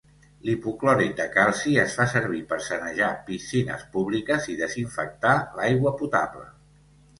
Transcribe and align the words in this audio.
L'hipoclorit 0.45 1.11
de 1.19 1.27
calci 1.35 1.73
es 1.81 1.97
fa 1.99 2.07
servir 2.13 2.39
per 2.55 2.59
sanejar 2.69 3.11
piscines 3.29 3.85
públiques 3.99 4.51
i 4.55 4.59
desinfectar 4.65 5.37
l'aigua 5.61 5.97
potable. 6.03 6.51